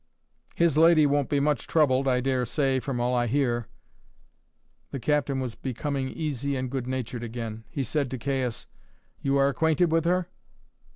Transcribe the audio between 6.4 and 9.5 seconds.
and good natured again. He said to Caius: "You are